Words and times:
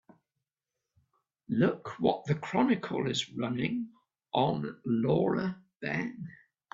Look 1.49 1.99
what 1.99 2.25
the 2.25 2.33
Chronicle 2.33 3.07
is 3.07 3.29
running 3.33 3.89
on 4.33 4.81
Laura 4.83 5.61
Ben. 5.79 6.27